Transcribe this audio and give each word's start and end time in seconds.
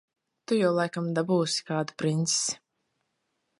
Tu 0.51 0.55
jau 0.59 0.71
laikam 0.77 1.09
dabūsi 1.19 1.67
kādu 1.69 1.99
princesi. 2.03 2.59